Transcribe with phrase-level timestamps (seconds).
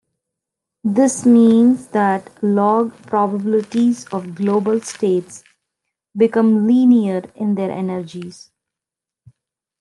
[0.83, 5.43] This means that log-probabilities of global states
[6.17, 8.49] become linear in their energies.